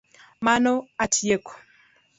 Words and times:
Mano 0.45 0.73
atieko 1.03 1.53